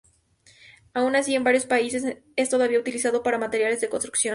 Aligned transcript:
Aun 0.95 1.15
así, 1.15 1.35
en 1.35 1.43
varios 1.43 1.67
países 1.67 2.17
es 2.35 2.49
todavía 2.49 2.79
utilizado 2.79 3.21
para 3.21 3.37
materiales 3.37 3.81
de 3.81 3.89
construcción. 3.89 4.29